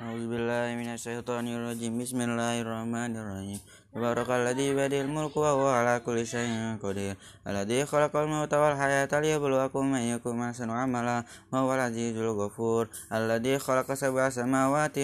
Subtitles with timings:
[0.00, 1.92] A'udzubillahi minasyaitonirrajim.
[2.00, 3.60] Bismillahirrahmanirrahim.
[3.89, 7.15] الشيطان الرجيم بسم الله الرحمن الرحيم تبارك الذي بيده الملك وهو على كل شيء قدير
[7.47, 14.99] الذي خلق الموت والحياة ليبلوكم أيكم أحسن عملا وهو العزيز الغفور الذي خلق سبع سماوات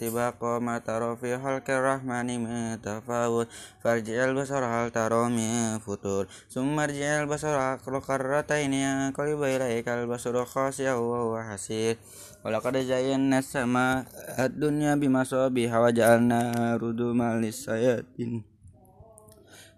[0.00, 3.48] طباقا ما ترى في خلق الرحمن من تفاوت
[3.84, 7.76] فارجع البصر هل ترى من فطور ثم ارجع البصر
[8.06, 11.96] كرتين ينقلب إليك البصر خاسئا وهو حسير
[12.44, 14.04] ولقد زينا السماء
[14.38, 18.29] الدنيا بمصابيح وجعلناها رجوما للشياطين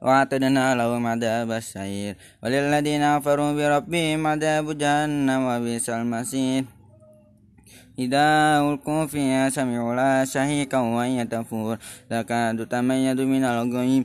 [0.04, 2.16] واعتدنا لهم عذاب السعير.
[2.44, 6.64] وللذين كفروا بربهم عذاب جهنم وبئس المصير.
[8.00, 8.28] إذا
[8.60, 11.78] ألقوا فيها سمعوا لها شهيقا وهي تفور.
[12.10, 14.04] تكاد تميز من الغيب.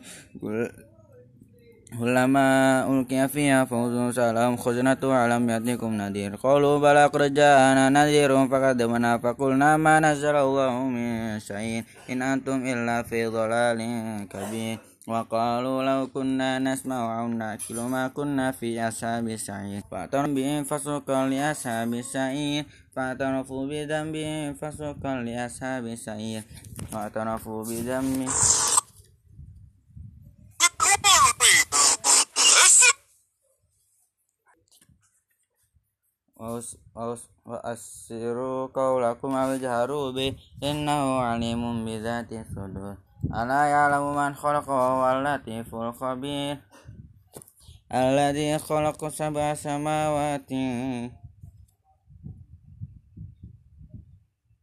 [1.98, 2.46] كلما
[2.90, 6.36] ألقي فيها فوز سألهم خزنتها ألم يأتكم نذير.
[6.36, 11.84] قالوا بلى قد جاءنا نذير فكذبنا فقلنا ما نزل الله من شيء.
[12.10, 13.80] إن أنتم إلا في ضلال
[14.28, 14.87] كبير.
[15.07, 21.93] وقالوا لو كنا نسمع أو نأكل ما كنا في أصحاب السعير فاعترفوا بهم فسوقا لأصحاب
[21.93, 22.65] السعير
[22.95, 26.43] فاعترفوا بذنبهم فسوقا لأصحاب السعير
[26.93, 28.29] واعترفوا بذنبهم
[37.45, 42.95] وأسروا قولكم أو اجهروا به إنه عليم بذات الصدور
[43.33, 46.57] ألا يعلم من خلق وهو اللطيف الخبير
[47.93, 50.51] الذي خلق سبع سماوات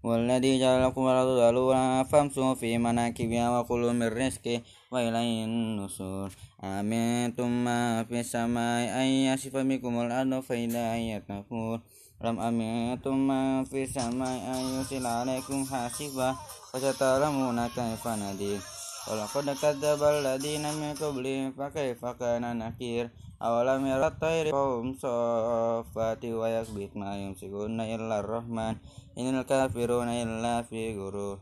[0.03, 4.61] والذي جعل لكم الأرض ذلولا فامسوا في مناكبها وكلوا من رزقه
[4.93, 6.31] وإليه النشور
[6.65, 11.81] أمنتم ما في السماء أن يصف بكم الأرض فإذا هي تفور
[12.25, 16.37] أم أمنتم ما في السماء أن يرسل عليكم حاسبا
[16.73, 18.61] فستعلمون كيف نذير
[19.09, 23.11] ولقد كذب الذين من قبلهم فكيف كان نكير
[23.43, 28.75] أولم يرى الطير قوم صافات ويكبت ما يمسكون إلا الرحمن
[29.19, 31.39] إن الكافرون إلا في غرور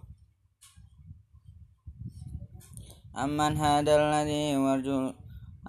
[3.19, 5.12] أمن هذا الذي يرجو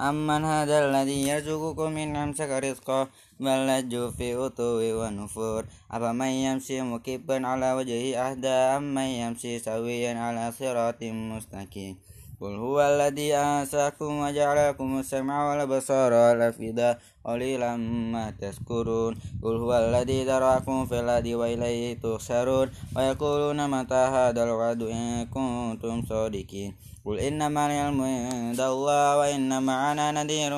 [0.09, 3.09] أمن هذا الذي يرزقكم من أمسك رزقه
[3.39, 8.47] بل لجوا في عتو ونفور أفمن يمشي مكبا على وجهه أهدى
[8.77, 11.95] أمن يمشي سويا على صراط مستقيم
[12.41, 17.75] قل هو الذي أنساكم وجعل لكم السمع والبصر والأفئدة قليلا
[18.13, 19.13] ما تشكرون
[19.43, 26.75] قل هو الذي ذرأكم في الأرض وإليه تحشرون ويقولون متى هذا الوعد إن كنتم صادقين
[27.05, 30.53] قل إنما العلم عند الله وإنما أنا نذير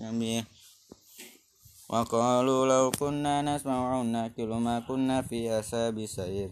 [0.00, 0.44] كبير
[1.88, 6.50] وقالوا لو كنا نسمع أو نأكل ما كنا في أصحاب السعير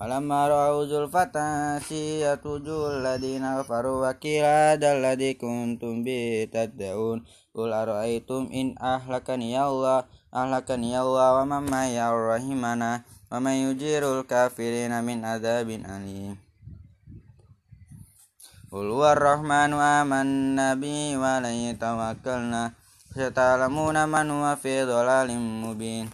[0.00, 1.34] ولما رأوا زلفة
[1.78, 7.18] سيئت وجوه الذين كفروا وقيل هذا الذي كنتم به تدعون
[7.54, 10.04] قل أرأيتم إن أهلكني الله
[10.34, 16.43] أهلكني الله ومن معي أو رحمنا ومن يجير الكافرين من عذاب أليم
[18.74, 22.72] قل هو الرحمن آمنا به وعليه توكلنا
[23.10, 26.06] ستعلمون من هو في ضلال مبين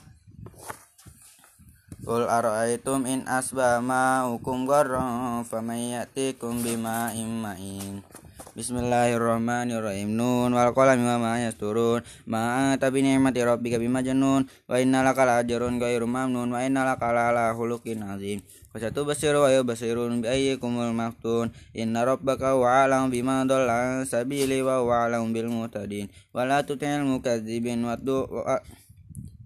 [2.07, 5.05] قل أرأيتم إن أصبح ماؤكم غرا
[5.43, 8.03] فمن يأتيكم بماء معين
[8.52, 10.12] Bismillahirrahmanirrahim.
[10.12, 12.04] Nun wal qalami wa ma yasturun.
[12.28, 14.44] Ma tabi ni'mati rabbika bimajnun.
[14.68, 18.44] Wa innalaka la ajrun ghairu nun wa innalaka la ala khuluqin azim.
[18.76, 21.56] Fasatu basiru wa yubasirun bi ayyikumul maftun.
[21.72, 27.08] Inna rabbaka wa alam bima dhalla sabili wa wa alam bil muhtadin wa la tuti'il
[27.08, 27.96] mukadzibin wa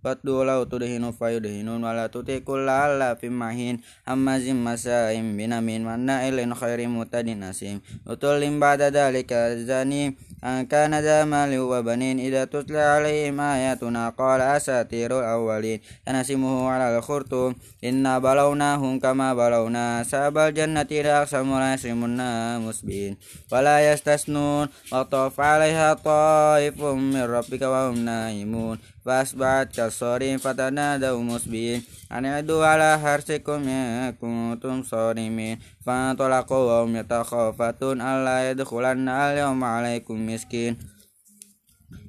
[0.05, 3.75] واتلو لو تدهن فيدهنون ولا تطع كل حلاف مهين
[4.07, 6.21] هماز مساء بنميم مناع
[6.61, 7.77] خير متد نسيم
[8.07, 9.33] عتل بعد ذلك
[9.69, 10.09] زنيم
[10.44, 17.52] wa banin idza tutla alaihim ayatuna qala asatirul awwalin tanasimuhu ala al-khurtum
[17.84, 23.20] inna balawnahum kama balawna sabal jannati la aqsamu la yasrimunna musbin
[23.52, 31.82] wala yastasnun wa taf alaiha taifum min rabbika wa hum naimun فأصبحت كالصريم فتنادوا مصبحين
[32.12, 40.78] أن اعدوا على حرثكم إن كنتم صارمين فانطلقوا وهم يتخافتون ألا يدخلن اليوم عليكم مسكين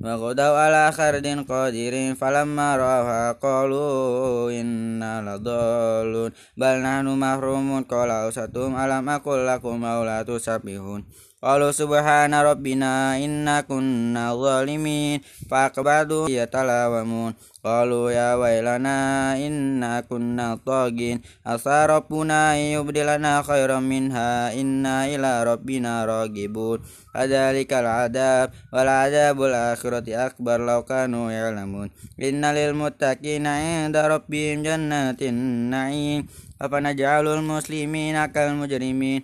[0.02, 9.10] وغدوا على خرد قادر فلما رأوها قالوا إنا لضالون بل نحن محرومون قال أوسطهم ألم
[9.10, 11.06] أقل لكم أو لا تسبحون
[11.37, 17.37] Qalu subhana rabbina inna kunna zalimin faqbadu yatalawamun.
[17.61, 26.81] Qalu ya wailana inna kunna tagin asa rabbuna yubdilana khairan minha inna ila rabbina ragibun.
[27.13, 31.93] Adzalikal adab wal adabul akhirati akbar law kanu ya'lamun.
[32.17, 36.25] Inna lil muttaqina inda rabbihim jannatin na'im.
[36.57, 39.21] Afanaj'alul muslimina kal mujrimin.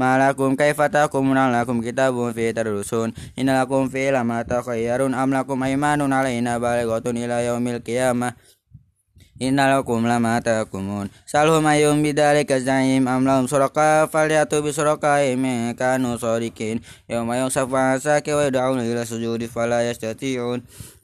[0.00, 7.20] Malakum kaifatakum lakum kitabun fi tarusun Inalakum fi lama takhayyarun am lakum aymanun alaina balighatun
[7.20, 8.32] ila yaumil qiyamah.
[9.40, 16.84] Innalakum lama takumun Salhum ayum bidalika zaim am lahum suraka falyatu bi surakaihim kanu sadikin
[17.08, 20.60] Yawma yusafu asaki wa ila sujudi fala yastati'un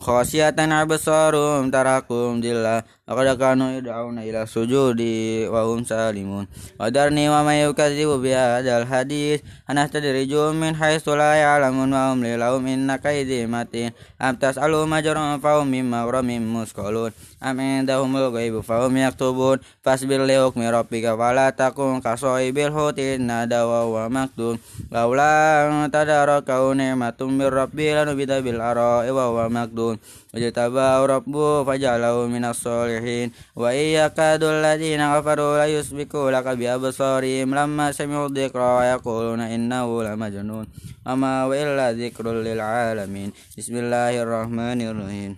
[0.06, 6.50] Khasiyatan absarum tarakum dillah Laqad kanu yad'una ila sujudi wa hum salimun.
[6.75, 12.26] Wa darni wa may yukadzibu bi hadzal hadis anastadrijuhum min haitsu la ya'lamun wa hum
[12.26, 13.94] lahum inna kaydi matin.
[14.19, 17.14] Am tas'alu majran fa hum min maghramin musqalun.
[17.38, 19.62] Am indahumul ghaibu fa hum yaktubun.
[19.87, 24.58] Fasbir li hukmi rabbika wa la takun ka sahibil huti nadawa wa maktun.
[24.91, 29.95] Laula tadarakahu ni'matun min rabbi lanubida bil ara'i wa huwa makdun.
[29.96, 30.00] لهم
[30.34, 39.40] واجتباه ربه فجعله من الصالحين وإن يكاد الذين كفروا ليسبقونك بأبصارهم لما سمعوا الذكر ويقولون
[39.40, 40.66] إنه لمجنون
[41.06, 45.37] وما وإلا ذكر للعالمين بسم الله الرحمن الرحيم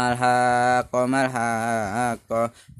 [0.00, 2.18] الحق ما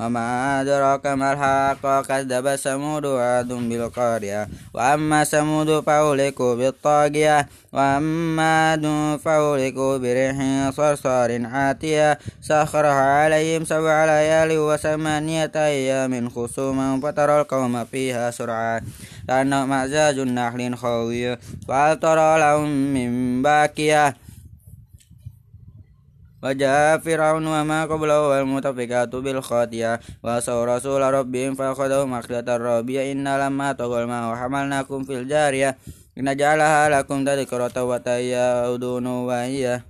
[0.00, 7.48] وما أدراك ما الحق كذب ثمود وعاد بالقارية وأما ثمود فأهلكوا بالطاغية.
[7.72, 8.86] وأما عاد
[9.24, 10.36] فأهلكوا بريح
[10.70, 12.18] صرصار عاتية.
[12.42, 18.80] سخرها عليهم سبع ليال وثمانية أيام خصوما فترى القوم فيها سرعا.
[19.28, 21.38] كأنهم أعزاز نخل خاوية
[21.68, 24.29] وهل ترى لهم من باكية؟
[26.43, 34.03] وجاء فرعون وما قبله والمتفكات بالخاطئة وعصوا رسول ربهم فأخذهم أخذة رابية إنا لما طغى
[34.03, 35.77] الماء وحملناكم في الجارية
[36.17, 39.81] إن جعلها لكم تذكرة وتأيا أذن وهي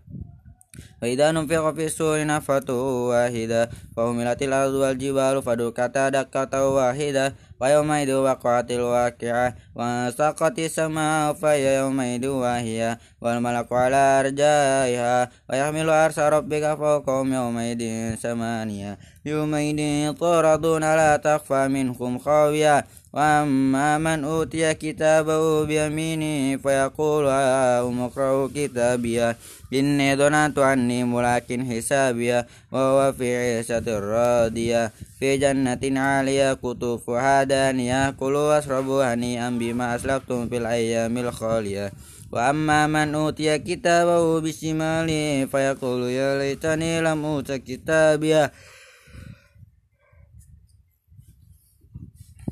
[1.02, 2.70] فإذا نفخ في السور نفة
[3.10, 13.00] واحدة فهملت الأرض والجبال فدكتا دكة واحدة ويومئذ وقعت الواقعة وانسقت السماء فهي يومئذ واهية
[13.22, 22.86] والملك على أرجائها ويحمل عرش ربك فوقهم يومئذ ثمانية يومئذ تعرضون لا تخفى منكم خاوية
[23.14, 29.38] وأما من أوتي كتابه بيمينه فيقول هاؤم اقرءوا كتابيه
[29.74, 38.56] إني ظننت أني ملاك حسابيه وهو في عيشة راضية في جنة عالية قطوفها دانية كلوا
[38.56, 41.92] واشربوا هنيئا بما أسلفتم في الأيام الخالية
[42.32, 48.52] وأما من أوتي كتابه بشماله فيقول يا ليتني لم أوت كتابيه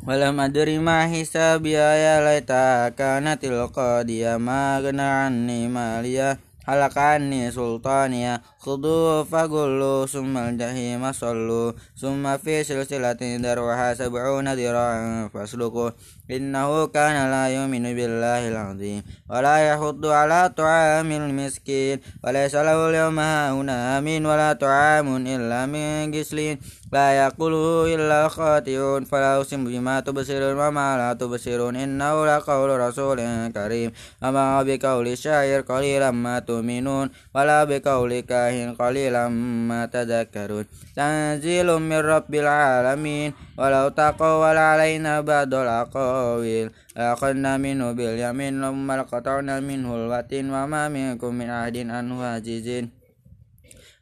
[0.08, 8.13] ولم أدر ما حسابيا يا ليتها كانت القاضية ما أغنى عني مالية Halakan nih Sultan
[8.13, 15.90] ya خذوه فغلوا ثم الجحيم صلوا ثم في سلسلة ذرعها سبعون ذراعا فاسلكوا
[16.32, 24.00] إنه كان لا يؤمن بالله العظيم ولا يحض على طعام المسكين وليس له اليوم هاهنا
[24.00, 26.60] من ولا طعام إلا من غسلين
[26.94, 33.18] لا يأكله إلا الخاطئون فلا أقسم بما تبصرون وما لا تبصرون إنه لقول رسول
[33.52, 33.92] كريم
[34.22, 39.28] وما بقول الشاعر قليلا ما تؤمنون ولا بقول كاهن قليلا
[39.70, 40.66] ما تذكرون
[40.96, 49.96] تنزيل من رب العالمين ولو تقول علينا بعض الأقاويل لأخذنا منه باليمين ثم لقطعنا منه
[49.96, 52.38] الوتين وما منكم من أحد عنه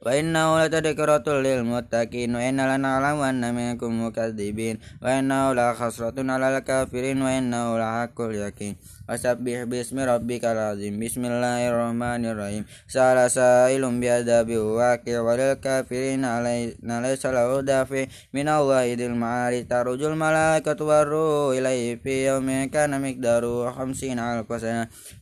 [0.04, 5.72] wa innahu la tadhkiratul lil muttaqin wa inna lana alamanna minkum mukadzibin wa inna la
[5.72, 10.98] khasratun alal kafirin wa innahu la hakul yakin wasabbih bismi rabbikal azim.
[10.98, 12.66] Bismillahirrahmanirrahim.
[12.90, 19.62] Sala sailum biadabi wa walil kafirin alaysa lahu dafi minallahi dzil ma'ari.
[19.64, 24.50] Tarujul malaikatu waru ilaihi fi yawmin kana miqdaru 50 alf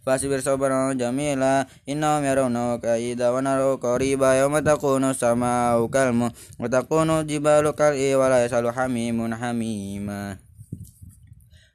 [0.04, 7.71] fasbir sabran jamila innahum yarawna kaida wa naru qariba يوم تكون السماء كالم وتكون الجبال
[7.71, 10.43] كالإي ولا يسأل حميم حميما.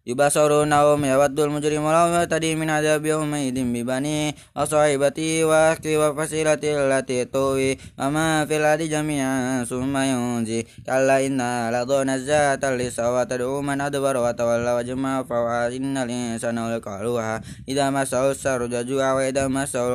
[0.09, 6.73] yubasorunahum yawaddul mujrimu law tadi min adab tadi idin bibani asaibati wa akhi wa fasilati
[6.73, 13.21] allati tuwi wa ma fil adi jami'an summa yunzi kalla inna ladona zatal lisa wa
[13.21, 19.13] tad'u man adbar wa tawalla wa jama'a fa inna linsana ulqaluha idha masau saru jajua
[19.13, 19.45] wa idha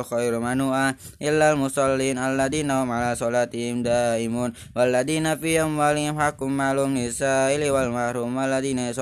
[0.07, 7.67] khairu manua illa musallin alladina hum ala salatihim daimun walladina fi amwalihim hakum malum nisaili
[7.67, 8.95] wal mahrum walladina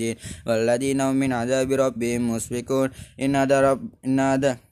[0.00, 0.16] الدين
[0.48, 2.88] والذين هم من عذاب ربهم مسفكون.
[3.20, 4.69] إن هذا رب إن هذا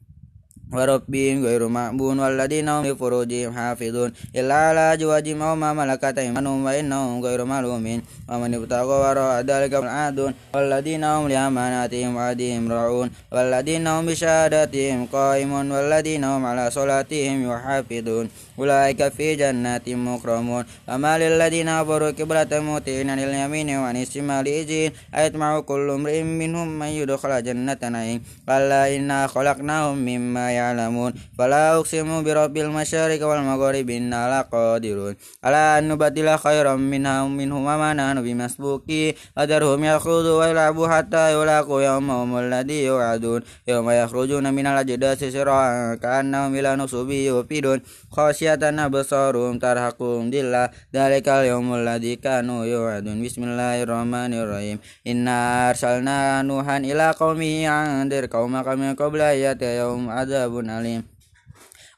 [0.73, 7.25] وربهم غير مأبون والذين هم لفروجهم حافظون إلا على أزواجهم أو ما ملكت أيمانهم فإنهم
[7.25, 15.07] غير ملومين ومن ابتغى وراء ذلك فالعادون والذين هم لأماناتهم وعدهم راعون والذين هم بشهاداتهم
[15.13, 23.11] قائمون والذين هم على صلاتهم يحافظون أولئك في جنات مكرمون وما للذين كفروا كبرة موتين
[23.11, 29.27] عن اليمين وعن الشمال إذين أيطمع كل امرئ منهم من يدخل جنة نعيم قال إنا
[29.27, 37.28] خلقناهم مما يعلمون فلا أقسم برب المشارق والمغرب إنا لقادرون على أن نبدل خيرا منها
[37.28, 44.68] منهم وما نحن بمسبوقين أذرهم يخوضوا ويلعبوا حتى يلاقوا يومهم الذي يوعدون يوم يخرجون من
[44.68, 47.82] الأجداث سراعا كأنهم إلى نصب يوفدون
[48.12, 56.42] خاشية أبصارهم ترهقهم ذلة ذلك اليوم الذي كانوا يوعدون بسم الله الرحمن الرحيم إنا أرسلنا
[56.42, 57.54] نوحا إلى قومه
[58.02, 61.03] أنذر قومك من قبل أن يأتي يوم عذاب 不哪里。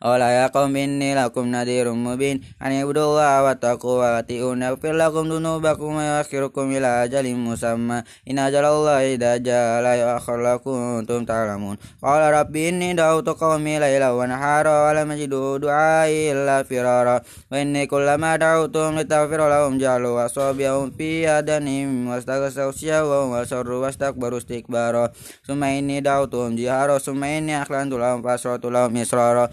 [0.01, 5.95] قال يا قوم إني لكم نذير مبين أن اعبدوا الله واتقوا وأطيعون يغفر لكم ذنوبكم
[5.95, 12.33] ويؤخركم إلى أجل مسمى إن أجل الله إذا جاء لا يؤخر لكم كنتم تعلمون قال
[12.33, 17.21] ربي إني دعوت قومي ليلا ونهارا ولم يجدوا دعائي إلا فرارا
[17.51, 25.09] وإني كلما دعوتهم لتغفر لهم جعلوا أصابعهم في آذانهم واستغشوا ثيابهم وأصروا واستكبروا استكبارا
[25.47, 29.49] ثم إني دعوتهم جهارا ثم إني أخلنت لهم فأسررت لهم إسرارا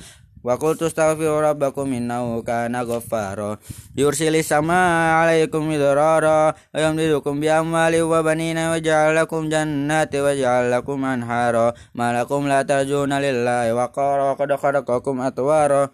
[0.48, 3.60] wa qul tastaghfiru rabbakum innahu kana ghaffara.
[4.00, 11.04] Yursilis sama alaikum midrara wa yamdidukum bi amwali wa banina wa ja'alakum jannati wa ja'alakum
[11.04, 11.76] anhara.
[11.92, 15.92] Malakum la tarjuna lillahi wa qara qad khalaqakum atwara.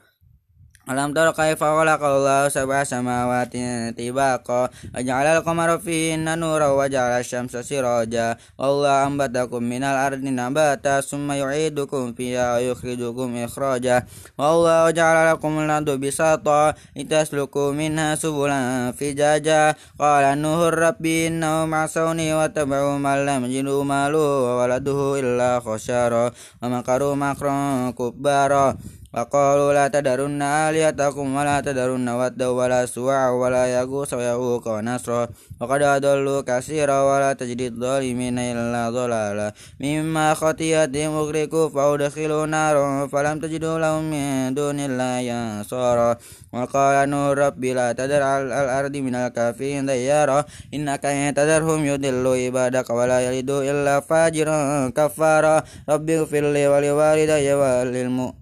[0.84, 7.64] Alam tara kaifa khalaqallahu sab'a samawati tibaqa wa ja'ala al-qamara fihinna nuran wa ja'ala asy-syamsa
[7.64, 14.04] siraja Allah ambatakum minal ardi nabata summa yu'idukum fiha wa yukhrijukum ikhraja
[14.36, 22.52] Allah ja'ala lakum al-arda bisata litasluku minha subulan fijaja qala nuhur rabbi innahum asawni wa
[22.52, 28.76] tabu'u man lam yajidu malu wa waladuhu illa khasara wa makaru makran kubbara
[29.15, 35.29] وقالوا لا تذرن آلهتكم ولا تذرن ودا ولا سواع ولا يغوث ويعوق ونسرا
[35.61, 43.79] وقد أضلوا كثيرا ولا تجد الظالمين إلا ضلالا مما خطيئتهم أغرقوا فأدخلوا نارا فلم تجدوا
[43.79, 46.17] لهم من دون الله أنصارا
[46.53, 52.91] وقال نور ربي لا تذر على الأرض من الكافرين ديارا إنك إن تذرهم يضلوا عبادك
[52.91, 58.42] ولا يلدوا إلا فاجرا كفارا ربي اغفر لي ولوالدي وللمؤمنين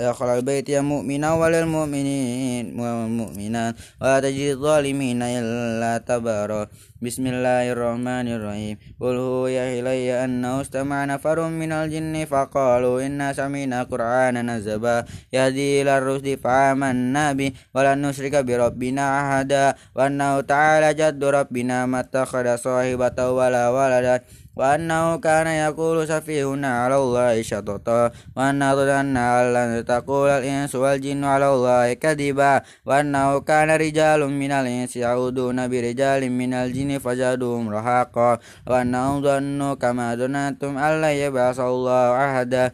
[0.00, 6.68] أخر البيت مؤمنا وللمؤمنين والمؤمنات ولا تجد الظالمين إلا تبارا.
[7.02, 8.76] بسم الله الرحمن الرحيم.
[9.00, 15.04] قل هو إلي أنه استمع نفر من الجن فقالوا إنا سمعنا قرآنا نزبا.
[15.32, 19.74] يهدي إلى الرشد فآمنا به ولن نشرك بربنا أحدا.
[19.96, 24.16] وأنه تعالى جد ربنا ما اتخذ صاحبة ولا ولدا.
[24.56, 29.26] وأنه كان يقول سفيهنا على الله شططا وأن ظننا
[29.64, 36.54] أن تقول الإنس والجن على الله كذبا وأنه كان رجال من الإنس يعودون برجال من
[36.54, 42.72] الجن فزادوهم رهاقا وأنهم ظنوا كما ظننتم أن لن يبعث الله أحدا.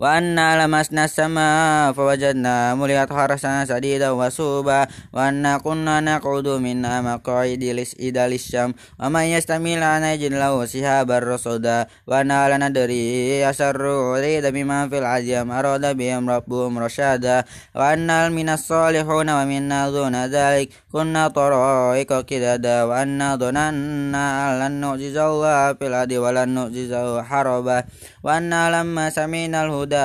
[0.00, 7.84] وأنا لمسنا السماء فوجدنا ملئت حرسا سديدا وصوبا وأنا كنا نقعد منا مقاعد إلى
[8.28, 14.98] للشام ومن يستميل عن يجد له سهابا رصدا وأنا لا ندري أسر أريد بما في
[14.98, 17.44] العديم أراد بهم ربهم رشادا
[17.74, 24.14] وأنا من الصالحون ومنا دون ذلك كنا طرائق كددا وأنا ظننا أن
[24.60, 27.84] لن نعجز الله في الأرض ولن نعجزه حربا
[28.23, 29.95] وأنا لما سمعنا الهدى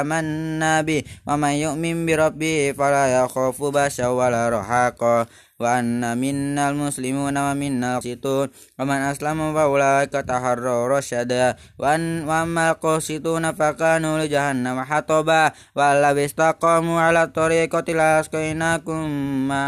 [0.00, 4.48] آمنا به ومن يؤمن بربه فلا يخاف بأسا ولا
[5.56, 11.96] wa anna minnal muslimuna wa minnal qasitun wa man aslama fa ulaika taharraw rasyada wa
[12.28, 19.08] wa mal qasituna fa kanu li jahannam hatoba wa la bistaqamu ala tariqati laskainakum
[19.48, 19.62] ma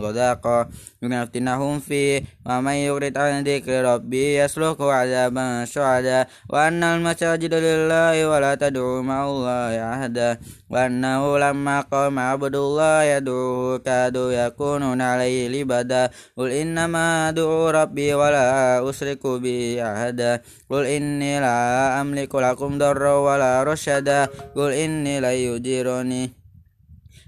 [0.00, 0.72] ghadaqa
[1.04, 8.22] yunaftinahum fi wa may yurid an dhikra rabbi yasluku azaban syuada wa annal masajida lillahi
[8.24, 10.38] wa la tad'u ma'allahi ahada.
[10.70, 18.14] Wa annahu lamma qama abdullah yad'u kadu yakunu يكونون عليه لبدا قل إنما أدعو ربي
[18.14, 25.32] ولا أشرك به أحدا قل إني لا أملك لكم ضرا ولا رشدا قل إني لا
[25.34, 26.45] يجيرني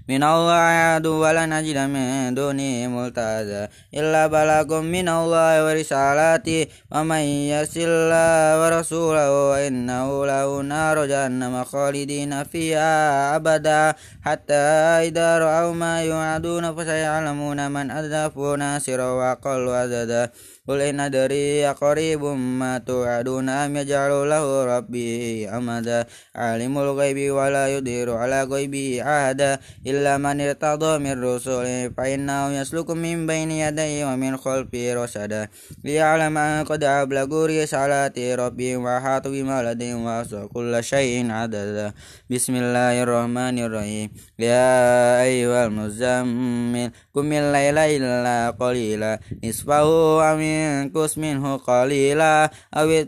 [0.09, 6.67] من الله عاد ولا نجد من دونه ملتزا إلا بلغ من الله ورسالاته.
[6.91, 7.23] ومن
[7.53, 9.31] يس الله ورسوله
[9.67, 13.93] إنه له نار جهنم خالدين فيها أبدا.
[14.25, 14.65] حتى
[15.13, 20.29] إذا رأوا ما يوعدون فسيعلمون من أضعف ناصرا وأقل عددا
[20.69, 22.23] قل إن أدري قريب
[22.61, 24.45] ما توعدون أم يجعل له
[24.77, 32.61] ربي أمدا عالم الغيب ولا يدير على غيبه أحدا إلا من ارتضى من رسول فإنه
[32.61, 35.47] يسلك من بين يديه ومن خلفه رشدا
[35.83, 41.93] ليعلم أن قد أبلغوا رسالات ربهم وأحاطوا بما لديهم وأحصى كل شيء عددا
[42.29, 44.09] بسم الله الرحمن الرحيم
[44.39, 49.89] يا أيها المزمل قم الليل إلا قليلا نصفه
[50.29, 53.05] أو ينقص منه قليلا أو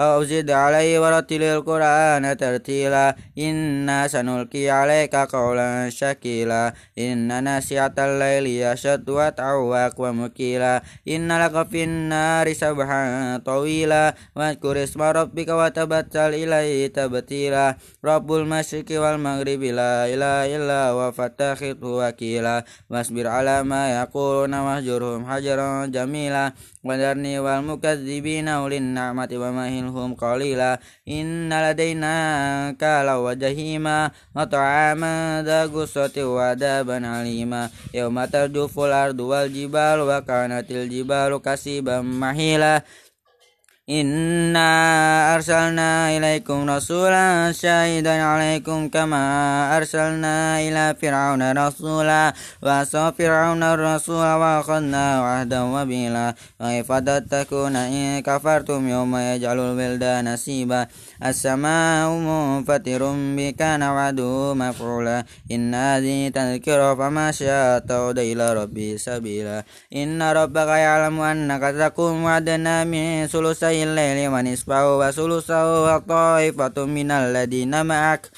[0.00, 9.10] أو زد عليه ورتل القرآن ترتيلا إنا سنلقي عليك قولا شكيلا إن ناسية الليل أشد
[9.10, 18.32] وتعوى ومكيلا إن لك في النار سبحا طويلا واذكر اسم ربك وتبتل إليه تبتيلا رب
[18.32, 26.52] المشرق والمغرب لا إله إلا هو فاتخذه وكيلا واصبر على ما يقولون واهجرهم حجرا جميلا
[26.85, 30.79] وذرني والمكذبين أولي النعمة ومهلهم قليلا.
[31.07, 32.15] إن لدينا
[32.79, 37.69] كالا وجهيما وطعاما ذا غصة وعذابا عليما.
[37.93, 42.81] يوم ترجف الأرض والجبال وكانت الجبال كسيبا محيلا.
[43.89, 49.21] إنا أرسلنا إليكم رسولا شاهدا عليكم كما
[49.77, 59.15] أرسلنا إلى فرعون رسولا وعصى فرعون الرسول وأخذنا عهدا وبيلا كيف تتكون إن كفرتم يوم
[59.17, 60.87] يجعل الولدان سيبا
[61.23, 63.01] السماء منفطر
[63.37, 65.25] به كان وعده مفعولا.
[65.51, 69.63] إن هذه تذكرة فما شاء اتخذ إلى ربي سبيلا.
[69.95, 78.31] إن ربك يعلم أنك تقوم عدنا من ثلثي الليل ونصفه وثلثه وطائفة من الذين معك.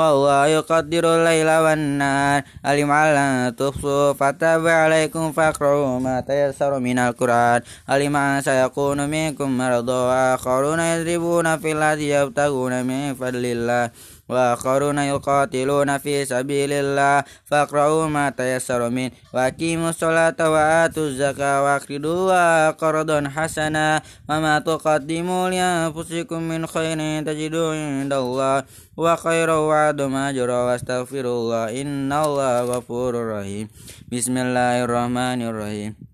[0.00, 2.42] والله يقدر الليل والنهار.
[2.64, 7.60] علم على تحصوا فتاب عليكم فاقرأوا ما تيسر من القرآن.
[7.88, 13.90] علم أن سيكون منكم مرضى وآخرون يضربون في الأرض يبتغون من فضل الله.
[14.29, 23.29] وآخرون يقاتلون في سبيل الله فاقرأوا ما تيسر منه وأقيموا الصلاة وآتوا الزكاة وأقرضوا قرضا
[23.35, 28.63] حسنا وما تقدموا لأنفسكم من خير تجدوه عند الله
[28.97, 33.67] وخير وعد ما جرى واستغفر الله إن الله غفور رحيم
[34.11, 36.08] بسم الله الرحمن الرحيم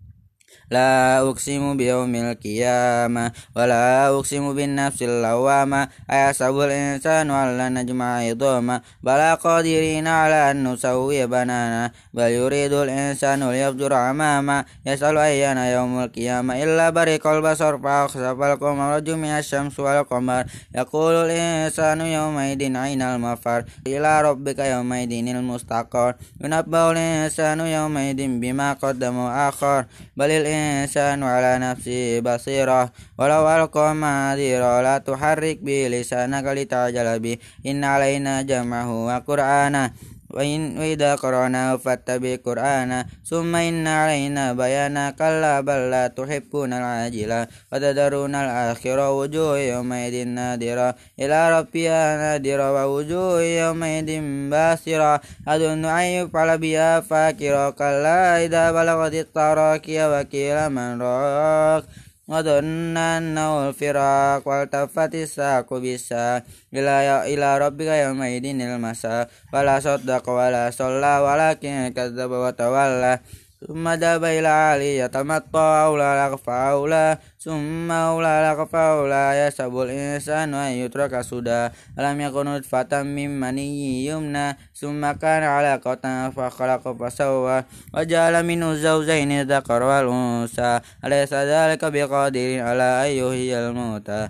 [0.70, 5.88] la uksimu biyaumil qiyamah wa la uksimu bin nafsil lawama.
[6.09, 11.92] Ayasabul wa la najma'a idama bala qadirina ala an nusawwiya banana.
[12.14, 17.79] Bal yuridul insanu yabdur amama yasalu ayyana yaumul qiyamah illa barikal basar.
[17.79, 20.46] Fa akhsafal qamar rajum minasyams wal qamar.
[20.74, 23.68] Yaqulul insanu yaumaidin ainal mafar.
[23.87, 26.18] Ila rabbika yaumaidinil mustaqar.
[26.42, 29.87] Yunabbaul insanu yaumaidin bima qaddamu akhar.
[30.16, 37.84] Balil الإنسان على نفسه بصيرة ولو ألقى معاذيرا لا تحرك به لسانك لتعجل به إن
[37.84, 39.91] علينا جمعه وقرآنه
[40.30, 48.34] وإن وإذا قرأناه فاتبع قرآنا ثم إن علينا بيانا كلا بل لا تحبون العاجلة وتذرون
[48.34, 50.94] الآخرة وجوه يومئذ نادرة.
[51.20, 54.10] إلى ربها نادرة ووجوه يومئذ
[54.50, 55.20] باسرة.
[55.48, 61.84] أظن أن يفعل بها فاكرة كلا إذا بلغت التراكي وكيل من راك.
[62.27, 66.95] وظن أنه الفراق والتفت الساق بالساق إلى
[67.34, 73.19] إلى ربك يومئذ المساء ولا صدق ولا صلى ولكن كذب وتولى
[73.67, 80.71] ثم ذهب إلى علي يتمطى أولى لك فأولى ثم أولى لك فأولى يحسب الإنسان أن
[80.71, 88.71] يترك سدى ألم يكن نطفة من مني يمنى ثم كان علقة فخلق فسوى وجعل منه
[88.71, 94.29] الزوجين الذكر والأنثى أليس ذلك بقادر على أن يحيي الموتى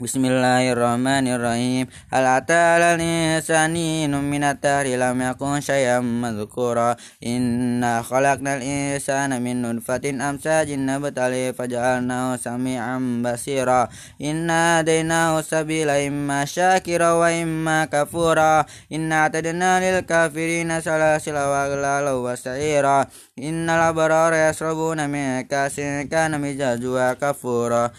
[0.00, 3.74] بسم الله الرحمن الرحيم هل أتى على الإنسان
[4.10, 12.98] من الدهر لم يكن شيئا مذكورا إنا خلقنا الإنسان من نطفة أمساج نبتلي فجعلناه سميعا
[13.24, 13.88] بصيرا
[14.22, 23.06] إنا هديناه السبيل إما شاكرا وإما كفورا إنا اعتدنا للكافرين سلاسل وأغلالا وسعيرا
[23.38, 25.76] إن الأبرار يشربون من كاس
[26.10, 27.90] كان مزاجها كفورا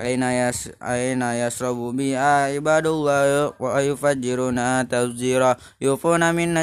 [0.00, 6.54] أين يس أين يشرب بها عباد الله ويفجرون تفجيرا يوفون من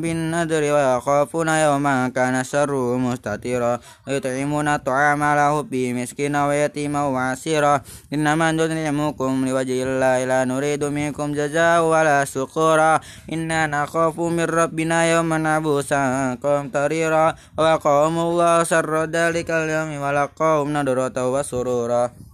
[0.00, 7.80] بالنذر ويخافون يوما كان شره مستطيرا ويطعمون الطعام على حبه مسكينا ويتيما وعسيرا
[8.12, 13.00] إنما نطعمكم لوجه الله لا نريد منكم جزاء ولا شكورا
[13.32, 22.31] إنا نخاف من ربنا يوما عبوسا قمطريرا وقوم الله شر ذلك اليوم ولقاهم نضرة وسرورا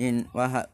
[0.00, 0.24] إن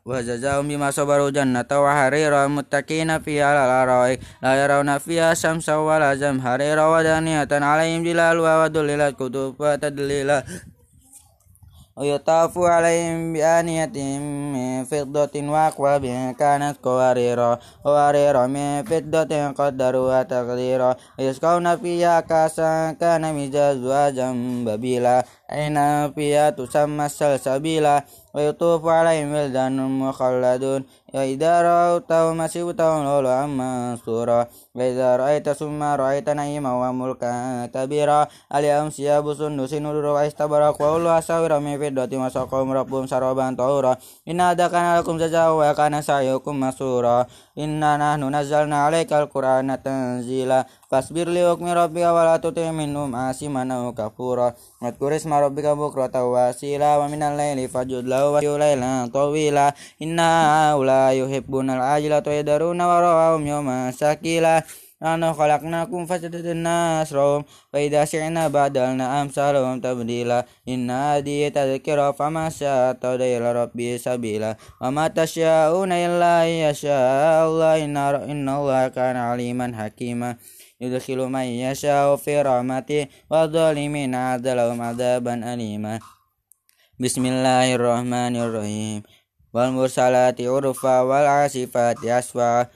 [0.06, 6.85] وجزاهم بما صبروا جنة وحريرا متكين فيها على الأرائك لا يرون فيها شمسا ولا زمهريرا
[6.96, 10.44] ودانية عليهم جلالها وذللت كتب تدليلا
[12.00, 13.96] ويطاف عليهم بآنية
[14.54, 16.04] من فضة وأكواب
[16.38, 26.50] كانت قواريرا قوارير من فضة قدروها تقديرا يسقون فيها كاسا كان مزاجها جنببيلا عينا فيها
[26.50, 28.04] تسمى السلسبيلا
[28.35, 37.30] ويطوف عليهم ولدان مخلدون وإذا رأوا مسيبتهم لؤلؤا منصورا وإذا رأيت ثم رأيت نعيما وملكا
[37.74, 43.96] كبيرا اليوم ثياب سندس نضر واستبرق وأولو أساور من فضة وسقهم ربهم شرابا طهورا
[44.28, 46.54] إن هذا كان لكم جزاء وكان سعيكم
[47.55, 50.67] inna nahnu nazzalna 'alaikal qur'ana tanzila.
[50.91, 54.53] Fasbir li hukmi rabbika wa la tuti' minhum asiman aw kafura.
[54.83, 59.73] Wadhkur isma rabbika bukratan wa asila wa minal laili fajud lahu wa laylan tawila.
[59.99, 63.43] Inna la yuhibbunal ajla wa yadaruna warahum
[63.95, 64.61] sakila.
[65.03, 73.51] نحن خلقناكم فسددنا أسرهم فإذا شئنا بدلنا أمثالهم تبديلا إن هذه تذكرة فما شاء إلى
[73.51, 77.86] ربي سبيلا وما تشاءون إلا أن يشاء الله
[78.31, 80.36] إن الله كان عليما حكيما
[80.81, 85.99] يدخل من يشاء في رحمته والظالمين عاد لهم عذابا أليما
[86.99, 89.03] بسم الله الرحمن الرحيم
[89.53, 92.67] والمرسلات عرفا والعاصفات أسفا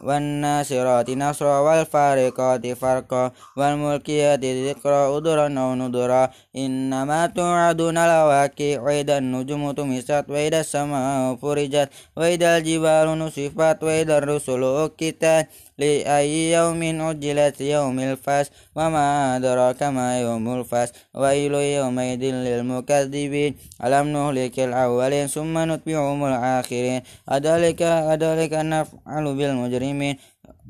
[0.00, 10.24] والناصرات نصرا والفارقات فرقا والملكيات ذكرا أدرا أو نذرا إنما توعدون لواقع وإذا النجوم تمست
[10.28, 15.46] وإذا السماء فرجت وإذا الجبال نصفت وإذا الرسل أكتت
[15.78, 23.52] لأي يوم أجلت يوم الفاس وما أدراك ما يوم الفاس؟ ويل يومئذ للمكذبين.
[23.84, 27.00] ألم نهلك الأولين ثم نتبعهم الآخرين؟
[27.32, 30.16] أذلك أذلك نفعل بالمجرمين.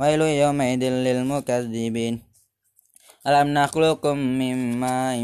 [0.00, 2.14] ويل يومئذ للمكذبين.
[3.26, 5.16] ألم نخلقكم من ماء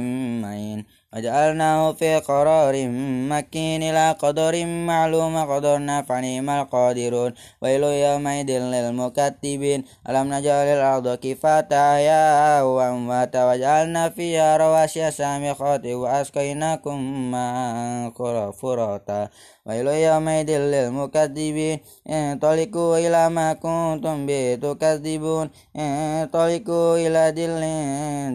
[0.43, 2.89] مهين وجعلناه في قرار
[3.33, 7.33] مكين إلى قدر معلوم قدرنا فنعم القادرون.
[7.63, 9.85] ويل يومئذ للمكذبين.
[10.09, 16.97] ألم نجعل الأرض كفاتا يا وأمواتا وجعلنا فيها رواسي سامخات وأسقيناكم
[17.31, 19.29] ماء فراتا.
[19.67, 27.63] ويل يومئذ للمكذبين انطلقوا إلى ما كنتم به تكذبون انطلقوا إلى دل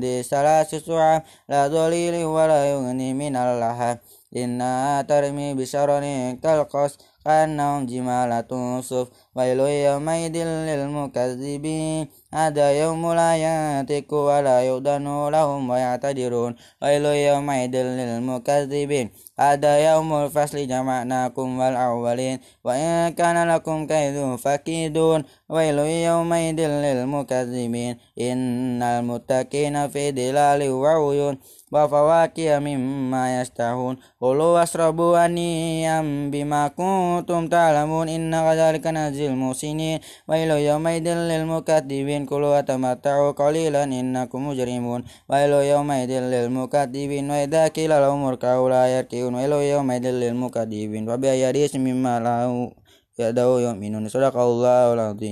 [0.02, 3.98] ذي ثلاث شعب لا ظليل ولا يغني من اللهب
[4.36, 6.04] إنها ترمي بشرر
[6.44, 10.36] كالقصر كأنهم جمالة صف ويل يومئذ
[10.70, 12.08] للمكذبين.
[12.34, 16.52] هذا يوم لا ينطق ولا يؤذن لهم ويعتذرون.
[16.82, 19.08] ويل يومئذ للمكذبين.
[19.40, 22.38] هذا يوم الفصل جمعناكم والأولين.
[22.64, 25.20] وإن كان لكم كيد فكيدون.
[25.50, 27.94] ويل يومئذ للمكذبين.
[28.22, 31.36] إن المتقين في ظلال وعيون.
[31.73, 36.01] وفواكه مما يشتهون كلوا واشربوا هنيئا
[36.33, 39.99] بما كنتم تعلمون إن كذلك نجزي المحسنين
[40.29, 48.69] ويل يومئذ للمكذبين كلوا وتمتعوا قليلا إنكم مجرمون ويل يومئذ للمكذبين وإذا قيل لهم اركعوا
[48.75, 52.73] لا يركعون ويل يومئذ للمكذبين وبأي حديث مما له
[53.19, 55.31] يدعو يؤمنون صدق الله العظيم